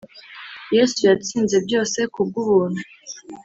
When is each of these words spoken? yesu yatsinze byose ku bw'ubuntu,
yesu 0.75 0.99
yatsinze 1.09 1.55
byose 1.65 1.99
ku 2.13 2.19
bw'ubuntu, 2.27 2.81